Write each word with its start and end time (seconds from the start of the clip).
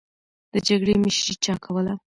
د 0.53 0.55
جګړې 0.67 0.93
مشري 1.03 1.35
چا 1.45 1.55
کوله؟ 1.63 1.93